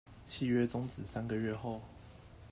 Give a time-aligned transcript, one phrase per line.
[0.25, 1.79] 契約終止三個月後